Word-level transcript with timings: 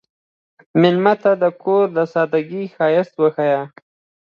مېلمه 0.81 1.13
ته 1.23 1.31
د 1.41 1.45
کور 1.63 1.85
د 1.97 1.99
سادګۍ 2.13 2.63
ښایست 2.75 3.13
وښیه. 3.17 3.61